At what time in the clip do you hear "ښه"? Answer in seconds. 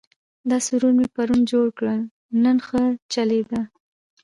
2.67-2.83